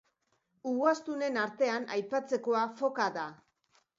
Ugaztunen 0.71 1.37
artean 1.41 1.85
aipatzekoa 1.97 2.65
foka 2.83 3.09
da. 3.21 3.29